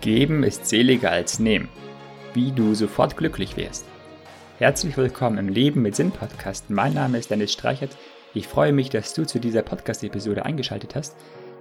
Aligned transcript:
Geben 0.00 0.44
ist 0.44 0.64
seliger 0.64 1.10
als 1.10 1.38
nehmen. 1.40 1.68
Wie 2.32 2.52
du 2.52 2.74
sofort 2.74 3.18
glücklich 3.18 3.58
wirst. 3.58 3.84
Herzlich 4.56 4.96
willkommen 4.96 5.36
im 5.36 5.48
Leben 5.50 5.82
mit 5.82 5.94
Sinn 5.94 6.10
Podcast. 6.10 6.70
Mein 6.70 6.94
Name 6.94 7.18
ist 7.18 7.30
Dennis 7.30 7.52
Streichert. 7.52 7.98
Ich 8.32 8.48
freue 8.48 8.72
mich, 8.72 8.88
dass 8.88 9.12
du 9.12 9.26
zu 9.26 9.38
dieser 9.38 9.60
Podcast-Episode 9.60 10.46
eingeschaltet 10.46 10.94
hast, 10.94 11.16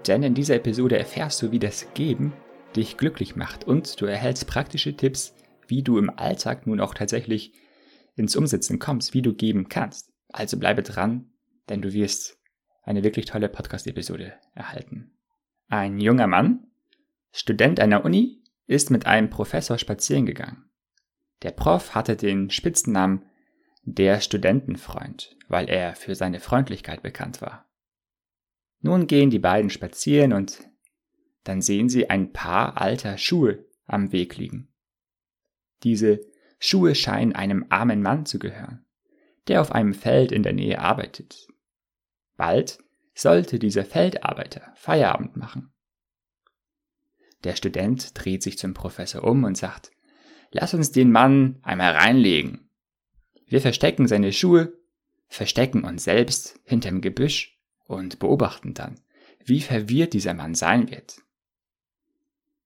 denn 0.07 0.23
in 0.23 0.36
dieser 0.36 0.55
Episode 0.55 0.97
erfährst 0.97 1.41
du, 1.41 1.52
wie 1.52 1.60
das 1.60 1.94
Geben 1.94 2.31
dich 2.78 2.96
glücklich 2.96 3.36
macht 3.36 3.65
und 3.65 3.99
du 3.99 4.05
erhältst 4.05 4.47
praktische 4.47 4.96
Tipps, 4.96 5.35
wie 5.67 5.83
du 5.83 5.97
im 5.97 6.10
Alltag 6.10 6.65
nun 6.65 6.79
auch 6.79 6.94
tatsächlich 6.94 7.51
ins 8.15 8.37
Umsetzen 8.37 8.79
kommst, 8.79 9.13
wie 9.13 9.21
du 9.21 9.33
geben 9.33 9.67
kannst. 9.67 10.13
Also 10.31 10.58
bleibe 10.58 10.83
dran, 10.83 11.26
denn 11.67 11.81
du 11.81 11.92
wirst 11.92 12.37
eine 12.83 13.03
wirklich 13.03 13.26
tolle 13.26 13.49
Podcast-Episode 13.49 14.31
erhalten. 14.56 15.12
Ein 15.67 15.99
junger 15.99 16.27
Mann 16.27 16.69
Student 17.32 17.80
einer 17.80 18.04
Uni, 18.05 18.44
ist 18.68 18.91
mit 18.91 19.08
einem 19.08 19.30
Professor 19.30 19.78
spazieren 19.78 20.26
gegangen. 20.26 20.70
Der 21.42 21.52
Prof 21.52 21.96
hatte 21.96 22.16
den 22.16 22.50
Spitznamen 22.50 23.26
der 23.84 24.22
Studentenfreund, 24.22 25.36
weil 25.48 25.70
er 25.70 25.96
für 25.96 26.14
seine 26.14 26.40
Freundlichkeit 26.40 27.02
bekannt 27.02 27.42
war. 27.42 27.68
Nun 28.82 29.08
gehen 29.08 29.30
die 29.30 29.40
beiden 29.40 29.70
spazieren 29.70 30.34
und 30.34 30.60
dann 31.44 31.62
sehen 31.62 31.90
sie 31.90 32.10
ein 32.10 32.32
paar 32.32 32.80
alter 32.80 33.18
Schuhe 33.18 33.66
am 33.86 34.12
Weg 34.12 34.38
liegen. 34.38 34.72
Diese 35.84 36.20
Schuhe 36.59 36.94
scheinen 36.94 37.34
einem 37.34 37.66
armen 37.70 38.02
Mann 38.02 38.26
zu 38.26 38.38
gehören, 38.38 38.86
der 39.48 39.62
auf 39.62 39.72
einem 39.72 39.94
Feld 39.94 40.32
in 40.32 40.44
der 40.44 40.54
Nähe 40.54 40.80
arbeitet. 40.80 41.48
Bald 42.38 42.80
sollte 43.16 43.58
dieser 43.58 43.86
Feldarbeiter 43.86 44.73
Feierabend 44.76 45.36
machen. 45.36 45.73
Der 47.44 47.56
Student 47.56 48.12
dreht 48.14 48.44
sich 48.44 48.58
zum 48.58 48.74
Professor 48.74 49.24
um 49.24 49.44
und 49.44 49.58
sagt, 49.58 49.92
lass 50.52 50.74
uns 50.74 50.92
den 50.92 51.12
Mann 51.12 51.60
einmal 51.62 51.94
reinlegen. 51.94 52.70
Wir 53.48 53.62
verstecken 53.62 54.08
seine 54.08 54.34
Schuhe, 54.34 54.73
verstecken 55.28 55.84
uns 55.84 56.04
selbst 56.04 56.59
hinterm 56.64 57.02
Gebüsch 57.02 57.59
und 57.86 58.20
beobachten 58.20 58.73
dann, 58.73 59.00
wie 59.44 59.62
verwirrt 59.62 60.14
dieser 60.14 60.34
Mann 60.34 60.56
sein 60.56 60.92
wird. 60.92 61.22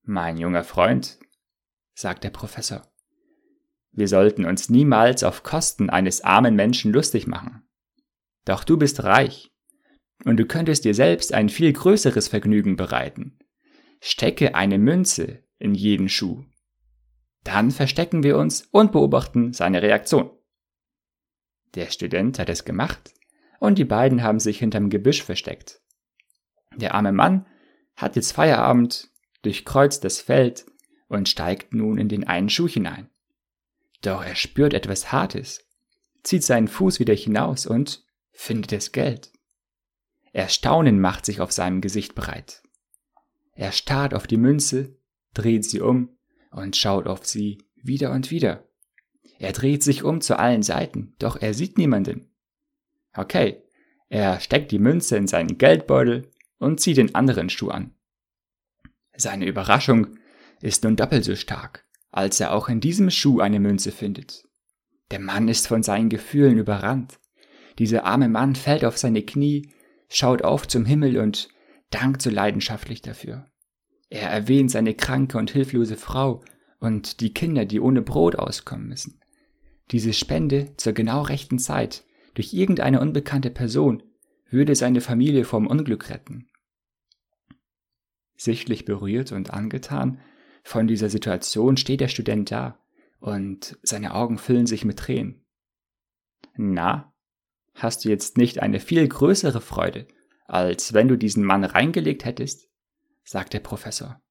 Mein 0.03 0.37
junger 0.37 0.63
Freund, 0.63 1.19
sagt 1.93 2.23
der 2.23 2.31
Professor, 2.31 2.85
wir 3.91 4.07
sollten 4.07 4.45
uns 4.45 4.69
niemals 4.69 5.23
auf 5.23 5.43
Kosten 5.43 5.89
eines 5.89 6.21
armen 6.21 6.55
Menschen 6.55 6.91
lustig 6.91 7.27
machen. 7.27 7.63
Doch 8.43 8.63
du 8.63 8.77
bist 8.77 9.03
reich, 9.03 9.51
und 10.25 10.37
du 10.37 10.45
könntest 10.45 10.83
dir 10.83 10.95
selbst 10.95 11.33
ein 11.33 11.49
viel 11.49 11.71
größeres 11.71 12.27
Vergnügen 12.27 12.75
bereiten, 12.75 13.37
Stecke 14.05 14.53
eine 14.53 14.79
Münze 14.79 15.45
in 15.59 15.73
jeden 15.73 16.09
Schuh. 16.09 16.43
Dann 17.45 17.71
verstecken 17.71 18.21
wir 18.21 18.37
uns 18.37 18.67
und 18.69 18.91
beobachten 18.91 19.53
seine 19.53 19.81
Reaktion. 19.81 20.29
Der 21.75 21.89
Student 21.89 22.37
hat 22.37 22.49
es 22.49 22.65
gemacht 22.65 23.13
und 23.61 23.77
die 23.77 23.85
beiden 23.85 24.21
haben 24.21 24.41
sich 24.41 24.59
hinterm 24.59 24.89
Gebüsch 24.89 25.23
versteckt. 25.23 25.81
Der 26.75 26.95
arme 26.95 27.13
Mann 27.13 27.45
hat 27.95 28.17
jetzt 28.17 28.33
Feierabend, 28.33 29.07
durchkreuzt 29.41 30.03
das 30.03 30.19
Feld 30.19 30.65
und 31.07 31.29
steigt 31.29 31.73
nun 31.73 31.97
in 31.97 32.09
den 32.09 32.27
einen 32.27 32.49
Schuh 32.49 32.67
hinein. 32.67 33.09
Doch 34.01 34.21
er 34.21 34.35
spürt 34.35 34.73
etwas 34.73 35.13
Hartes, 35.13 35.65
zieht 36.23 36.43
seinen 36.43 36.67
Fuß 36.67 36.99
wieder 36.99 37.13
hinaus 37.13 37.65
und 37.65 38.03
findet 38.33 38.73
das 38.73 38.91
Geld. 38.91 39.31
Erstaunen 40.33 40.99
macht 40.99 41.25
sich 41.25 41.39
auf 41.39 41.53
seinem 41.53 41.79
Gesicht 41.79 42.15
breit. 42.15 42.63
Er 43.55 43.71
starrt 43.71 44.13
auf 44.13 44.27
die 44.27 44.37
Münze, 44.37 44.95
dreht 45.33 45.65
sie 45.65 45.81
um 45.81 46.09
und 46.51 46.75
schaut 46.75 47.07
auf 47.07 47.25
sie 47.25 47.59
wieder 47.75 48.11
und 48.11 48.31
wieder. 48.31 48.67
Er 49.39 49.51
dreht 49.51 49.83
sich 49.83 50.03
um 50.03 50.21
zu 50.21 50.37
allen 50.37 50.63
Seiten, 50.63 51.15
doch 51.19 51.41
er 51.41 51.53
sieht 51.53 51.77
niemanden. 51.77 52.31
Okay, 53.15 53.61
er 54.09 54.39
steckt 54.39 54.71
die 54.71 54.79
Münze 54.79 55.17
in 55.17 55.27
seinen 55.27 55.57
Geldbeutel 55.57 56.31
und 56.59 56.79
zieht 56.79 56.97
den 56.97 57.15
anderen 57.15 57.49
Schuh 57.49 57.69
an. 57.69 57.93
Seine 59.15 59.45
Überraschung 59.45 60.17
ist 60.61 60.83
nun 60.83 60.95
doppelt 60.95 61.25
so 61.25 61.35
stark, 61.35 61.85
als 62.11 62.39
er 62.39 62.53
auch 62.53 62.69
in 62.69 62.79
diesem 62.79 63.09
Schuh 63.09 63.39
eine 63.39 63.59
Münze 63.59 63.91
findet. 63.91 64.47
Der 65.11 65.19
Mann 65.19 65.47
ist 65.47 65.67
von 65.67 65.83
seinen 65.83 66.09
Gefühlen 66.09 66.57
überrannt. 66.57 67.19
Dieser 67.79 68.05
arme 68.05 68.29
Mann 68.29 68.55
fällt 68.55 68.85
auf 68.85 68.97
seine 68.97 69.23
Knie, 69.23 69.69
schaut 70.09 70.43
auf 70.43 70.67
zum 70.67 70.85
Himmel 70.85 71.17
und 71.17 71.49
dankt 71.93 72.21
so 72.21 72.29
leidenschaftlich 72.29 73.01
dafür. 73.01 73.45
Er 74.09 74.29
erwähnt 74.29 74.71
seine 74.71 74.93
kranke 74.93 75.37
und 75.37 75.51
hilflose 75.51 75.97
Frau 75.97 76.43
und 76.79 77.19
die 77.19 77.33
Kinder, 77.33 77.65
die 77.65 77.79
ohne 77.79 78.01
Brot 78.01 78.35
auskommen 78.35 78.87
müssen. 78.87 79.19
Diese 79.91 80.13
Spende 80.13 80.75
zur 80.77 80.93
genau 80.93 81.21
rechten 81.21 81.59
Zeit 81.59 82.03
durch 82.33 82.53
irgendeine 82.53 82.99
unbekannte 82.99 83.49
Person 83.49 84.03
würde 84.49 84.75
seine 84.75 85.01
Familie 85.01 85.45
vom 85.45 85.67
Unglück 85.67 86.09
retten. 86.09 86.47
Sichtlich 88.35 88.85
berührt 88.85 89.31
und 89.31 89.51
angetan 89.51 90.19
von 90.63 90.87
dieser 90.87 91.09
Situation 91.09 91.77
steht 91.77 92.01
der 92.01 92.07
Student 92.07 92.51
da 92.51 92.79
und 93.19 93.77
seine 93.83 94.13
Augen 94.13 94.37
füllen 94.37 94.65
sich 94.65 94.85
mit 94.85 94.99
Tränen. 94.99 95.45
Na, 96.55 97.13
hast 97.75 98.05
du 98.05 98.09
jetzt 98.09 98.37
nicht 98.37 98.61
eine 98.61 98.79
viel 98.79 99.07
größere 99.07 99.61
Freude 99.61 100.07
als 100.45 100.93
wenn 100.93 101.07
du 101.07 101.17
diesen 101.17 101.43
Mann 101.43 101.63
reingelegt 101.63 102.25
hättest? 102.25 102.69
sagt 103.23 103.53
der 103.53 103.59
Professor. 103.59 104.21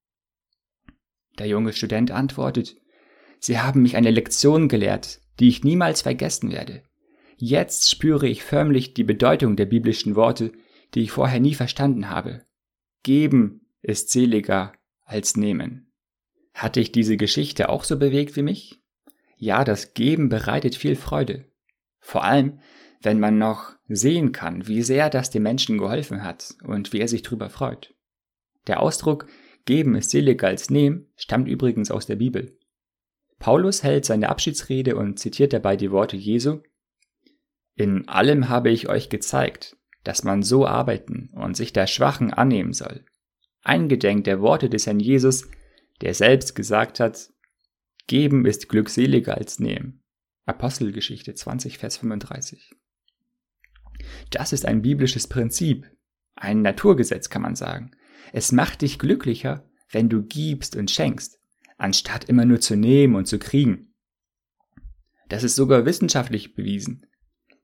Der 1.38 1.46
junge 1.46 1.72
Student 1.72 2.10
antwortet, 2.10 2.76
Sie 3.38 3.58
haben 3.58 3.82
mich 3.82 3.96
eine 3.96 4.10
Lektion 4.10 4.68
gelehrt, 4.68 5.20
die 5.40 5.48
ich 5.48 5.64
niemals 5.64 6.02
vergessen 6.02 6.52
werde. 6.52 6.84
Jetzt 7.36 7.90
spüre 7.90 8.28
ich 8.28 8.44
förmlich 8.44 8.94
die 8.94 9.02
Bedeutung 9.02 9.56
der 9.56 9.66
biblischen 9.66 10.14
Worte, 10.14 10.52
die 10.94 11.02
ich 11.02 11.10
vorher 11.10 11.40
nie 11.40 11.54
verstanden 11.54 12.08
habe. 12.08 12.46
Geben 13.02 13.66
ist 13.80 14.10
seliger 14.10 14.74
als 15.04 15.36
nehmen. 15.36 15.92
Hatte 16.54 16.78
ich 16.78 16.92
diese 16.92 17.16
Geschichte 17.16 17.68
auch 17.68 17.82
so 17.82 17.98
bewegt 17.98 18.36
wie 18.36 18.42
mich? 18.42 18.80
Ja, 19.36 19.64
das 19.64 19.94
Geben 19.94 20.28
bereitet 20.28 20.76
viel 20.76 20.94
Freude. 20.94 21.50
Vor 21.98 22.22
allem, 22.22 22.60
wenn 23.02 23.20
man 23.20 23.38
noch 23.38 23.72
sehen 23.88 24.32
kann, 24.32 24.66
wie 24.66 24.82
sehr 24.82 25.10
das 25.10 25.30
dem 25.30 25.42
Menschen 25.42 25.78
geholfen 25.78 26.22
hat 26.22 26.54
und 26.64 26.92
wie 26.92 27.00
er 27.00 27.08
sich 27.08 27.22
darüber 27.22 27.50
freut. 27.50 27.94
Der 28.66 28.80
Ausdruck 28.80 29.26
geben 29.64 29.94
ist 29.94 30.10
seliger 30.10 30.48
als 30.48 30.70
nehmen 30.70 31.06
stammt 31.16 31.48
übrigens 31.48 31.90
aus 31.90 32.06
der 32.06 32.16
Bibel. 32.16 32.56
Paulus 33.38 33.82
hält 33.82 34.04
seine 34.04 34.28
Abschiedsrede 34.28 34.94
und 34.96 35.18
zitiert 35.18 35.52
dabei 35.52 35.76
die 35.76 35.90
Worte 35.90 36.16
Jesu 36.16 36.60
In 37.74 38.08
allem 38.08 38.48
habe 38.48 38.70
ich 38.70 38.88
euch 38.88 39.08
gezeigt, 39.08 39.76
dass 40.04 40.22
man 40.22 40.42
so 40.42 40.66
arbeiten 40.66 41.30
und 41.34 41.56
sich 41.56 41.72
der 41.72 41.86
Schwachen 41.86 42.32
annehmen 42.32 42.72
soll. 42.72 43.04
Eingedenk 43.62 44.24
der 44.24 44.40
Worte 44.40 44.68
des 44.68 44.86
Herrn 44.86 45.00
Jesus, 45.00 45.48
der 46.00 46.14
selbst 46.14 46.54
gesagt 46.54 47.00
hat, 47.00 47.30
Geben 48.08 48.46
ist 48.46 48.68
glückseliger 48.68 49.36
als 49.36 49.60
nehmen. 49.60 50.02
Apostelgeschichte 50.44 51.34
20, 51.34 51.78
Vers 51.78 51.98
35. 51.98 52.74
Das 54.30 54.52
ist 54.52 54.66
ein 54.66 54.82
biblisches 54.82 55.26
Prinzip, 55.26 55.90
ein 56.34 56.62
Naturgesetz 56.62 57.30
kann 57.30 57.42
man 57.42 57.56
sagen. 57.56 57.92
Es 58.32 58.52
macht 58.52 58.82
dich 58.82 58.98
glücklicher, 58.98 59.68
wenn 59.90 60.08
du 60.08 60.22
gibst 60.22 60.76
und 60.76 60.90
schenkst, 60.90 61.38
anstatt 61.76 62.24
immer 62.24 62.44
nur 62.44 62.60
zu 62.60 62.76
nehmen 62.76 63.14
und 63.14 63.26
zu 63.26 63.38
kriegen. 63.38 63.94
Das 65.28 65.44
ist 65.44 65.56
sogar 65.56 65.86
wissenschaftlich 65.86 66.54
bewiesen. 66.54 67.06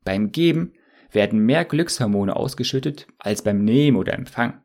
Beim 0.04 0.32
Geben 0.32 0.74
werden 1.10 1.40
mehr 1.40 1.64
Glückshormone 1.64 2.36
ausgeschüttet 2.36 3.08
als 3.18 3.42
beim 3.42 3.64
Nehmen 3.64 3.96
oder 3.96 4.14
Empfang. 4.14 4.62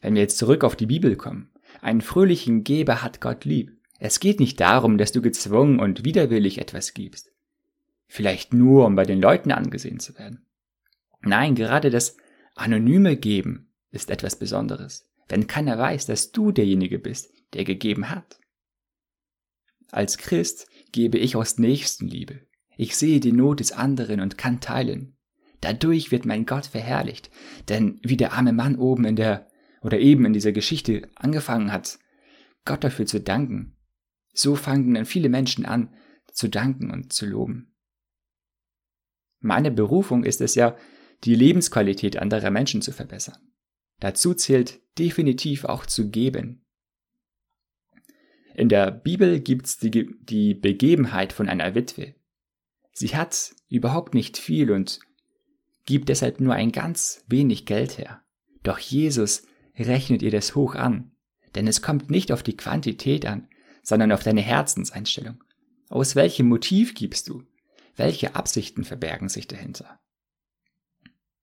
Wenn 0.00 0.14
wir 0.14 0.22
jetzt 0.22 0.38
zurück 0.38 0.64
auf 0.64 0.76
die 0.76 0.86
Bibel 0.86 1.16
kommen, 1.16 1.52
einen 1.80 2.00
fröhlichen 2.00 2.64
Geber 2.64 3.02
hat 3.02 3.20
Gott 3.20 3.44
lieb. 3.44 3.72
Es 3.98 4.20
geht 4.20 4.40
nicht 4.40 4.60
darum, 4.60 4.98
dass 4.98 5.12
du 5.12 5.22
gezwungen 5.22 5.80
und 5.80 6.04
widerwillig 6.04 6.58
etwas 6.58 6.94
gibst. 6.94 7.32
Vielleicht 8.06 8.54
nur, 8.54 8.86
um 8.86 8.94
bei 8.96 9.04
den 9.04 9.20
Leuten 9.20 9.52
angesehen 9.52 9.98
zu 9.98 10.16
werden. 10.16 10.46
Nein, 11.22 11.54
gerade 11.54 11.90
das 11.90 12.16
anonyme 12.54 13.16
Geben 13.16 13.72
ist 13.90 14.10
etwas 14.10 14.36
Besonderes, 14.36 15.10
wenn 15.28 15.46
keiner 15.46 15.78
weiß, 15.78 16.06
dass 16.06 16.32
du 16.32 16.52
derjenige 16.52 16.98
bist, 16.98 17.32
der 17.54 17.64
gegeben 17.64 18.10
hat. 18.10 18.38
Als 19.90 20.18
Christ 20.18 20.68
gebe 20.92 21.18
ich 21.18 21.36
aus 21.36 21.58
Nächstenliebe. 21.58 22.40
Ich 22.76 22.96
sehe 22.96 23.20
die 23.20 23.32
Not 23.32 23.60
des 23.60 23.72
anderen 23.72 24.20
und 24.20 24.38
kann 24.38 24.60
teilen. 24.60 25.16
Dadurch 25.60 26.10
wird 26.10 26.26
mein 26.26 26.44
Gott 26.46 26.66
verherrlicht, 26.66 27.30
denn 27.68 27.98
wie 28.02 28.16
der 28.16 28.34
arme 28.34 28.52
Mann 28.52 28.76
oben 28.76 29.04
in 29.04 29.16
der 29.16 29.48
oder 29.82 29.98
eben 29.98 30.24
in 30.24 30.32
dieser 30.32 30.52
Geschichte 30.52 31.08
angefangen 31.14 31.72
hat, 31.72 31.98
Gott 32.64 32.84
dafür 32.84 33.06
zu 33.06 33.20
danken, 33.20 33.76
so 34.34 34.54
fangen 34.54 34.94
dann 34.94 35.06
viele 35.06 35.28
Menschen 35.28 35.64
an, 35.64 35.94
zu 36.32 36.48
danken 36.48 36.90
und 36.90 37.12
zu 37.12 37.24
loben. 37.24 37.72
Meine 39.46 39.70
Berufung 39.70 40.24
ist 40.24 40.40
es 40.40 40.56
ja, 40.56 40.76
die 41.22 41.36
Lebensqualität 41.36 42.16
anderer 42.16 42.50
Menschen 42.50 42.82
zu 42.82 42.90
verbessern. 42.90 43.38
Dazu 44.00 44.34
zählt 44.34 44.80
definitiv 44.98 45.64
auch 45.64 45.86
zu 45.86 46.10
geben. 46.10 46.66
In 48.54 48.68
der 48.68 48.90
Bibel 48.90 49.38
gibt's 49.38 49.78
die, 49.78 50.10
die 50.20 50.54
Begebenheit 50.54 51.32
von 51.32 51.48
einer 51.48 51.76
Witwe. 51.76 52.16
Sie 52.92 53.14
hat 53.14 53.54
überhaupt 53.68 54.14
nicht 54.14 54.36
viel 54.36 54.72
und 54.72 54.98
gibt 55.84 56.08
deshalb 56.08 56.40
nur 56.40 56.54
ein 56.54 56.72
ganz 56.72 57.24
wenig 57.28 57.66
Geld 57.66 57.98
her. 57.98 58.22
Doch 58.64 58.80
Jesus 58.80 59.46
rechnet 59.78 60.22
ihr 60.22 60.32
das 60.32 60.56
hoch 60.56 60.74
an, 60.74 61.12
denn 61.54 61.68
es 61.68 61.82
kommt 61.82 62.10
nicht 62.10 62.32
auf 62.32 62.42
die 62.42 62.56
Quantität 62.56 63.26
an, 63.26 63.46
sondern 63.84 64.10
auf 64.10 64.24
deine 64.24 64.42
Herzenseinstellung. 64.42 65.44
Aus 65.88 66.16
welchem 66.16 66.48
Motiv 66.48 66.94
gibst 66.94 67.28
du? 67.28 67.44
Welche 67.96 68.36
Absichten 68.36 68.84
verbergen 68.84 69.28
sich 69.28 69.48
dahinter? 69.48 69.98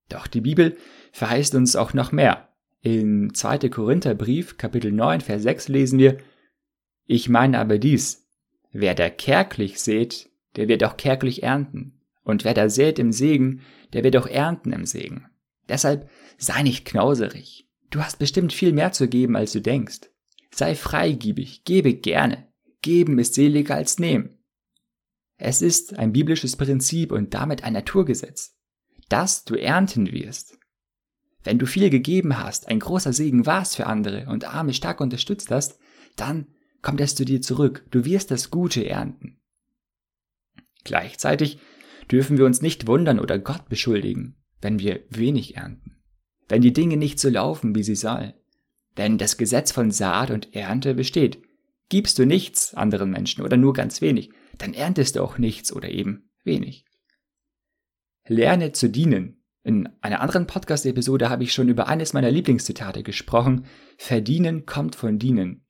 Doch 0.09 0.27
die 0.27 0.41
Bibel 0.41 0.77
verheißt 1.11 1.55
uns 1.55 1.75
auch 1.75 1.93
noch 1.93 2.11
mehr. 2.11 2.49
Im 2.81 3.33
2. 3.33 3.69
Korintherbrief, 3.69 4.57
Kapitel 4.57 4.91
9, 4.91 5.21
Vers 5.21 5.43
6 5.43 5.67
lesen 5.69 5.99
wir, 5.99 6.17
Ich 7.05 7.29
meine 7.29 7.59
aber 7.59 7.79
dies, 7.79 8.27
wer 8.71 8.93
da 8.93 9.09
kärglich 9.09 9.79
sät, 9.79 10.29
der 10.55 10.67
wird 10.67 10.83
auch 10.83 10.97
kärglich 10.97 11.43
ernten. 11.43 12.01
Und 12.23 12.43
wer 12.43 12.53
da 12.53 12.69
sät 12.69 12.99
im 12.99 13.11
Segen, 13.11 13.61
der 13.93 14.03
wird 14.03 14.15
auch 14.15 14.27
ernten 14.27 14.71
im 14.71 14.85
Segen. 14.85 15.27
Deshalb 15.67 16.09
sei 16.37 16.61
nicht 16.63 16.85
knauserig. 16.85 17.67
Du 17.89 18.01
hast 18.01 18.19
bestimmt 18.19 18.53
viel 18.53 18.73
mehr 18.73 18.91
zu 18.91 19.07
geben, 19.07 19.35
als 19.35 19.51
du 19.51 19.61
denkst. 19.61 20.01
Sei 20.51 20.75
freigiebig, 20.75 21.63
gebe 21.63 21.93
gerne. 21.93 22.47
Geben 22.81 23.17
ist 23.17 23.33
seliger 23.33 23.75
als 23.75 23.97
nehmen. 23.97 24.42
Es 25.45 25.61
ist 25.61 25.99
ein 25.99 26.13
biblisches 26.13 26.55
Prinzip 26.55 27.11
und 27.11 27.33
damit 27.33 27.65
ein 27.65 27.73
Naturgesetz, 27.73 28.55
dass 29.09 29.43
du 29.43 29.55
ernten 29.55 30.09
wirst. 30.13 30.57
Wenn 31.43 31.59
du 31.59 31.65
viel 31.65 31.89
gegeben 31.89 32.37
hast, 32.37 32.69
ein 32.69 32.79
großer 32.79 33.11
Segen 33.11 33.45
warst 33.45 33.75
für 33.75 33.87
andere 33.87 34.27
und 34.27 34.45
Arme 34.45 34.73
stark 34.73 35.01
unterstützt 35.01 35.51
hast, 35.51 35.77
dann 36.15 36.47
kommt 36.81 37.01
es 37.01 37.15
zu 37.15 37.25
dir 37.25 37.41
zurück. 37.41 37.85
Du 37.91 38.05
wirst 38.05 38.31
das 38.31 38.51
Gute 38.51 38.87
ernten. 38.87 39.41
Gleichzeitig 40.85 41.59
dürfen 42.09 42.37
wir 42.37 42.45
uns 42.45 42.61
nicht 42.61 42.87
wundern 42.87 43.19
oder 43.19 43.37
Gott 43.37 43.67
beschuldigen, 43.67 44.37
wenn 44.61 44.79
wir 44.79 45.03
wenig 45.09 45.57
ernten. 45.57 45.97
Wenn 46.47 46.61
die 46.61 46.71
Dinge 46.71 46.95
nicht 46.95 47.19
so 47.19 47.27
laufen, 47.27 47.75
wie 47.75 47.83
sie 47.83 47.95
sollen. 47.95 48.31
Denn 48.95 49.17
das 49.17 49.35
Gesetz 49.35 49.73
von 49.73 49.91
Saat 49.91 50.31
und 50.31 50.55
Ernte 50.55 50.93
besteht. 50.93 51.41
Gibst 51.89 52.17
du 52.17 52.25
nichts 52.25 52.73
anderen 52.73 53.09
Menschen 53.09 53.43
oder 53.43 53.57
nur 53.57 53.73
ganz 53.73 53.99
wenig, 53.99 54.31
dann 54.63 54.73
erntest 54.73 55.17
du 55.17 55.23
auch 55.23 55.37
nichts 55.37 55.73
oder 55.73 55.89
eben 55.89 56.29
wenig. 56.45 56.85
Lerne 58.25 58.71
zu 58.71 58.89
dienen, 58.89 59.43
in 59.61 59.89
einer 59.99 60.21
anderen 60.21 60.47
Podcast-Episode 60.47 61.29
habe 61.29 61.43
ich 61.43 61.51
schon 61.51 61.67
über 61.67 61.89
eines 61.89 62.13
meiner 62.13 62.31
Lieblingszitate 62.31 63.03
gesprochen. 63.03 63.65
Verdienen 63.97 64.65
kommt 64.65 64.95
von 64.95 65.19
dienen. 65.19 65.65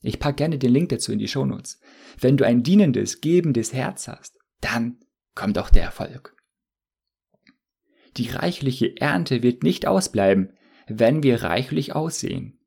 Ich 0.00 0.18
packe 0.18 0.36
gerne 0.36 0.56
den 0.56 0.72
Link 0.72 0.88
dazu 0.88 1.12
in 1.12 1.18
die 1.18 1.28
Shownotes. 1.28 1.78
Wenn 2.18 2.38
du 2.38 2.46
ein 2.46 2.62
dienendes, 2.62 3.20
gebendes 3.20 3.74
Herz 3.74 4.08
hast, 4.08 4.38
dann 4.62 4.98
kommt 5.34 5.58
auch 5.58 5.68
der 5.68 5.82
Erfolg. 5.82 6.34
Die 8.16 8.30
reichliche 8.30 8.96
Ernte 8.96 9.42
wird 9.42 9.62
nicht 9.62 9.86
ausbleiben, 9.86 10.54
wenn 10.86 11.22
wir 11.22 11.42
reichlich 11.42 11.94
aussehen. 11.94 12.58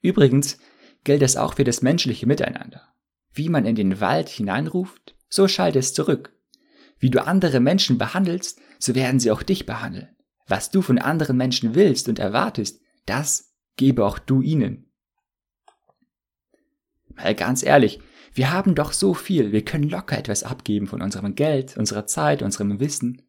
Übrigens 0.00 0.58
gilt 1.04 1.22
es 1.22 1.36
auch 1.36 1.54
für 1.54 1.64
das 1.64 1.82
menschliche 1.82 2.26
Miteinander. 2.26 2.92
Wie 3.32 3.48
man 3.48 3.64
in 3.64 3.74
den 3.74 4.00
Wald 4.00 4.28
hineinruft, 4.28 5.16
so 5.28 5.48
schallt 5.48 5.76
es 5.76 5.94
zurück. 5.94 6.36
Wie 6.98 7.10
du 7.10 7.26
andere 7.26 7.60
Menschen 7.60 7.98
behandelst, 7.98 8.60
so 8.78 8.94
werden 8.94 9.20
sie 9.20 9.30
auch 9.30 9.42
dich 9.42 9.66
behandeln. 9.66 10.14
Was 10.46 10.70
du 10.70 10.82
von 10.82 10.98
anderen 10.98 11.36
Menschen 11.36 11.74
willst 11.74 12.08
und 12.08 12.18
erwartest, 12.18 12.80
das 13.06 13.54
gebe 13.76 14.04
auch 14.04 14.18
du 14.18 14.42
ihnen. 14.42 14.92
Mal 17.14 17.34
ganz 17.34 17.62
ehrlich, 17.62 18.00
wir 18.34 18.50
haben 18.50 18.74
doch 18.74 18.92
so 18.92 19.14
viel, 19.14 19.52
wir 19.52 19.64
können 19.64 19.88
locker 19.88 20.18
etwas 20.18 20.42
abgeben 20.42 20.86
von 20.86 21.02
unserem 21.02 21.34
Geld, 21.34 21.76
unserer 21.76 22.06
Zeit, 22.06 22.42
unserem 22.42 22.80
Wissen. 22.80 23.22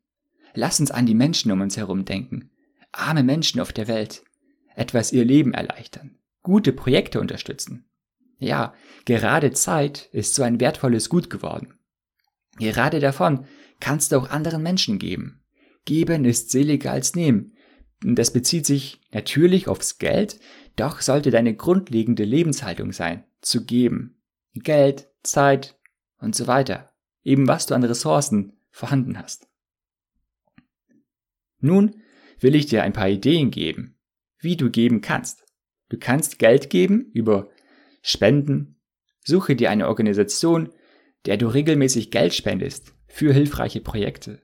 Lass 0.53 0.79
uns 0.79 0.91
an 0.91 1.05
die 1.05 1.15
Menschen 1.15 1.51
um 1.51 1.61
uns 1.61 1.77
herum 1.77 2.05
denken. 2.05 2.51
Arme 2.91 3.23
Menschen 3.23 3.59
auf 3.59 3.73
der 3.73 3.87
Welt. 3.87 4.23
Etwas 4.75 5.11
ihr 5.11 5.25
Leben 5.25 5.53
erleichtern. 5.53 6.19
Gute 6.41 6.73
Projekte 6.73 7.19
unterstützen. 7.19 7.89
Ja, 8.37 8.73
gerade 9.05 9.51
Zeit 9.51 10.09
ist 10.11 10.35
so 10.35 10.43
ein 10.43 10.59
wertvolles 10.59 11.09
Gut 11.09 11.29
geworden. 11.29 11.73
Gerade 12.57 12.99
davon 12.99 13.45
kannst 13.79 14.11
du 14.11 14.17
auch 14.17 14.29
anderen 14.29 14.63
Menschen 14.63 14.99
geben. 14.99 15.41
Geben 15.85 16.25
ist 16.25 16.51
seliger 16.51 16.91
als 16.91 17.15
nehmen. 17.15 17.53
Das 18.01 18.31
bezieht 18.31 18.65
sich 18.65 19.01
natürlich 19.11 19.67
aufs 19.67 19.97
Geld, 19.97 20.39
doch 20.75 21.01
sollte 21.01 21.31
deine 21.31 21.55
grundlegende 21.55 22.23
Lebenshaltung 22.23 22.91
sein, 22.91 23.23
zu 23.41 23.65
geben. 23.65 24.21
Geld, 24.53 25.09
Zeit 25.23 25.77
und 26.19 26.35
so 26.35 26.47
weiter. 26.47 26.91
Eben 27.23 27.47
was 27.47 27.65
du 27.65 27.75
an 27.75 27.83
Ressourcen 27.83 28.53
vorhanden 28.71 29.17
hast. 29.17 29.47
Nun 31.59 32.01
will 32.39 32.55
ich 32.55 32.65
dir 32.65 32.83
ein 32.83 32.93
paar 32.93 33.07
Ideen 33.07 33.51
geben, 33.51 33.97
wie 34.39 34.57
du 34.57 34.69
geben 34.69 34.99
kannst. 34.99 35.45
Du 35.89 35.97
kannst 35.97 36.39
Geld 36.39 36.69
geben 36.69 37.09
über 37.13 37.49
Spenden. 38.03 38.79
Suche 39.23 39.55
dir 39.55 39.71
eine 39.71 39.87
Organisation, 39.87 40.69
der 41.25 41.37
du 41.37 41.47
regelmäßig 41.47 42.11
Geld 42.11 42.33
spendest 42.33 42.93
für 43.07 43.33
hilfreiche 43.33 43.79
Projekte. 43.79 44.41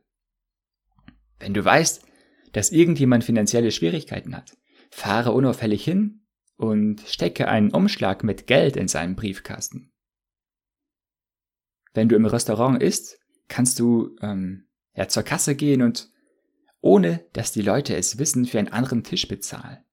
Wenn 1.40 1.54
du 1.54 1.64
weißt, 1.64 2.06
dass 2.54 2.72
irgendjemand 2.72 3.24
finanzielle 3.24 3.72
Schwierigkeiten 3.72 4.36
hat, 4.36 4.58
fahre 4.90 5.34
unauffällig 5.34 5.84
hin 5.84 6.26
und 6.56 7.02
stecke 7.02 7.50
einen 7.50 7.72
Umschlag 7.72 8.24
mit 8.24 8.48
Geld 8.48 8.78
in 8.78 8.88
seinen 8.88 9.16
Briefkasten. 9.16 9.92
Wenn 11.94 12.08
du 12.08 12.16
im 12.16 12.26
Restaurant 12.26 12.82
isst, 12.82 13.20
kannst 13.50 13.80
du 13.80 14.16
ähm, 14.22 14.68
ja, 14.96 15.10
zur 15.10 15.24
Kasse 15.24 15.56
gehen 15.56 15.82
und 15.82 16.10
ohne 16.80 17.26
dass 17.34 17.52
die 17.52 17.62
Leute 17.62 17.96
es 17.96 18.20
wissen, 18.20 18.46
für 18.46 18.60
einen 18.60 18.70
anderen 18.70 19.04
Tisch 19.04 19.28
bezahlen. 19.28 19.84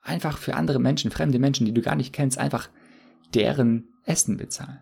Einfach 0.00 0.38
für 0.38 0.54
andere 0.54 0.78
Menschen, 0.78 1.10
fremde 1.10 1.38
Menschen, 1.38 1.66
die 1.66 1.74
du 1.74 1.82
gar 1.82 1.94
nicht 1.94 2.14
kennst, 2.14 2.38
einfach 2.38 2.70
deren 3.34 3.88
Essen 4.04 4.36
bezahlen. 4.36 4.80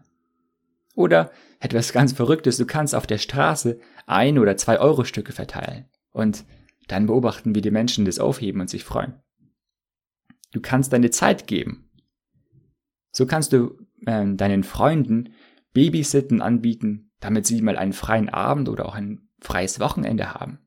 Oder 0.94 1.30
etwas 1.60 1.92
ganz 1.92 2.12
Verrücktes, 2.12 2.56
du 2.56 2.66
kannst 2.66 2.94
auf 2.94 3.06
der 3.06 3.18
Straße 3.18 3.78
ein 4.06 4.38
oder 4.38 4.56
zwei 4.56 4.80
Euro 4.80 5.04
Stücke 5.04 5.32
verteilen 5.32 5.86
und 6.10 6.44
dann 6.88 7.06
beobachten, 7.06 7.54
wie 7.54 7.60
die 7.60 7.70
Menschen 7.70 8.04
das 8.04 8.18
aufheben 8.18 8.60
und 8.60 8.68
sich 8.68 8.84
freuen. 8.84 9.14
Du 10.52 10.60
kannst 10.60 10.92
deine 10.92 11.10
Zeit 11.10 11.46
geben. 11.46 11.90
So 13.12 13.26
kannst 13.26 13.52
du 13.52 13.78
äh, 14.06 14.26
deinen 14.34 14.64
Freunden 14.64 15.34
Babysitten 15.72 16.42
anbieten, 16.42 17.12
damit 17.20 17.46
sie 17.46 17.62
mal 17.62 17.76
einen 17.76 17.92
freien 17.92 18.28
Abend 18.28 18.68
oder 18.68 18.86
auch 18.86 18.94
ein 18.94 19.28
freies 19.40 19.78
Wochenende 19.78 20.34
haben. 20.34 20.58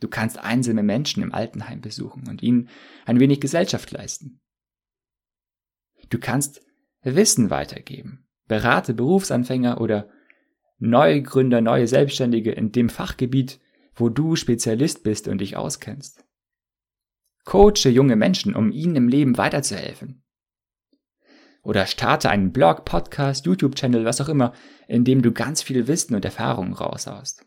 Du 0.00 0.08
kannst 0.08 0.38
einsame 0.38 0.82
Menschen 0.82 1.22
im 1.22 1.32
Altenheim 1.32 1.80
besuchen 1.80 2.28
und 2.28 2.42
ihnen 2.42 2.68
ein 3.04 3.20
wenig 3.20 3.40
Gesellschaft 3.40 3.90
leisten. 3.90 4.40
Du 6.10 6.18
kannst 6.18 6.60
Wissen 7.02 7.50
weitergeben. 7.50 8.26
Berate 8.46 8.94
Berufsanfänger 8.94 9.80
oder 9.80 10.08
Neugründer, 10.78 11.60
neue 11.60 11.86
Selbstständige 11.86 12.52
in 12.52 12.72
dem 12.72 12.88
Fachgebiet, 12.88 13.60
wo 13.94 14.08
du 14.08 14.36
Spezialist 14.36 15.02
bist 15.02 15.28
und 15.28 15.38
dich 15.38 15.56
auskennst. 15.56 16.24
Coache 17.44 17.88
junge 17.88 18.16
Menschen, 18.16 18.54
um 18.54 18.70
ihnen 18.70 18.96
im 18.96 19.08
Leben 19.08 19.36
weiterzuhelfen. 19.36 20.22
Oder 21.62 21.86
starte 21.86 22.30
einen 22.30 22.52
Blog, 22.52 22.84
Podcast, 22.84 23.46
YouTube-Channel, 23.46 24.04
was 24.04 24.20
auch 24.20 24.28
immer, 24.28 24.52
in 24.88 25.04
dem 25.04 25.22
du 25.22 25.32
ganz 25.32 25.62
viel 25.62 25.86
Wissen 25.86 26.14
und 26.14 26.24
Erfahrungen 26.24 26.72
raushaust. 26.72 27.46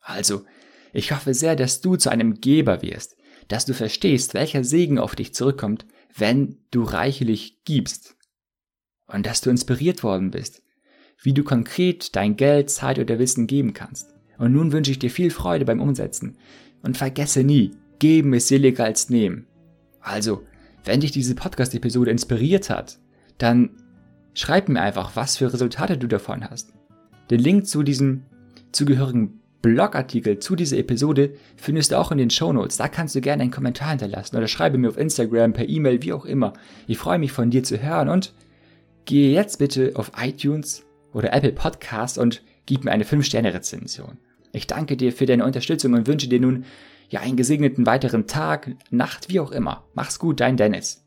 Also, 0.00 0.44
ich 0.92 1.12
hoffe 1.12 1.34
sehr, 1.34 1.56
dass 1.56 1.80
du 1.80 1.96
zu 1.96 2.10
einem 2.10 2.40
Geber 2.40 2.82
wirst, 2.82 3.16
dass 3.48 3.64
du 3.64 3.74
verstehst, 3.74 4.34
welcher 4.34 4.64
Segen 4.64 4.98
auf 4.98 5.14
dich 5.14 5.34
zurückkommt, 5.34 5.86
wenn 6.16 6.58
du 6.70 6.82
reichlich 6.82 7.62
gibst. 7.64 8.16
Und 9.06 9.26
dass 9.26 9.40
du 9.40 9.50
inspiriert 9.50 10.02
worden 10.02 10.30
bist, 10.30 10.62
wie 11.22 11.32
du 11.32 11.44
konkret 11.44 12.16
dein 12.16 12.36
Geld, 12.36 12.70
Zeit 12.70 12.98
oder 12.98 13.18
Wissen 13.18 13.46
geben 13.46 13.72
kannst. 13.72 14.14
Und 14.38 14.52
nun 14.52 14.72
wünsche 14.72 14.90
ich 14.90 14.98
dir 14.98 15.10
viel 15.10 15.30
Freude 15.30 15.64
beim 15.64 15.80
Umsetzen. 15.80 16.36
Und 16.82 16.96
vergesse 16.96 17.44
nie, 17.44 17.72
geben 17.98 18.34
ist 18.34 18.48
seliger 18.48 18.84
als 18.84 19.08
nehmen. 19.08 19.46
Also, 20.00 20.42
wenn 20.84 21.00
dich 21.00 21.12
diese 21.12 21.34
Podcast-Episode 21.34 22.10
inspiriert 22.10 22.70
hat, 22.70 22.98
dann 23.38 23.70
schreib 24.34 24.68
mir 24.68 24.80
einfach, 24.80 25.16
was 25.16 25.36
für 25.36 25.52
Resultate 25.52 25.98
du 25.98 26.06
davon 26.06 26.48
hast. 26.48 26.72
Den 27.30 27.40
Link 27.40 27.66
zu 27.66 27.82
diesem 27.82 28.22
zugehörigen 28.72 29.40
Blogartikel 29.66 30.38
zu 30.38 30.54
dieser 30.54 30.78
Episode 30.78 31.34
findest 31.56 31.90
du 31.90 31.98
auch 31.98 32.12
in 32.12 32.18
den 32.18 32.30
Show 32.30 32.52
Notes. 32.52 32.76
Da 32.76 32.86
kannst 32.86 33.16
du 33.16 33.20
gerne 33.20 33.42
einen 33.42 33.50
Kommentar 33.50 33.90
hinterlassen 33.90 34.36
oder 34.36 34.46
schreibe 34.46 34.78
mir 34.78 34.88
auf 34.88 34.96
Instagram, 34.96 35.54
per 35.54 35.68
E-Mail, 35.68 36.02
wie 36.02 36.12
auch 36.12 36.24
immer. 36.24 36.52
Ich 36.86 36.98
freue 36.98 37.18
mich 37.18 37.32
von 37.32 37.50
dir 37.50 37.64
zu 37.64 37.82
hören 37.82 38.08
und 38.08 38.32
gehe 39.06 39.32
jetzt 39.32 39.58
bitte 39.58 39.90
auf 39.96 40.12
iTunes 40.16 40.84
oder 41.12 41.32
Apple 41.32 41.50
Podcasts 41.50 42.16
und 42.16 42.42
gib 42.66 42.84
mir 42.84 42.92
eine 42.92 43.02
5-Sterne-Rezension. 43.02 44.18
Ich 44.52 44.68
danke 44.68 44.96
dir 44.96 45.12
für 45.12 45.26
deine 45.26 45.44
Unterstützung 45.44 45.94
und 45.94 46.06
wünsche 46.06 46.28
dir 46.28 46.38
nun 46.38 46.64
ja 47.08 47.18
einen 47.18 47.36
gesegneten 47.36 47.86
weiteren 47.86 48.28
Tag, 48.28 48.70
Nacht, 48.90 49.28
wie 49.30 49.40
auch 49.40 49.50
immer. 49.50 49.84
Mach's 49.94 50.20
gut, 50.20 50.38
dein 50.38 50.56
Dennis. 50.56 51.05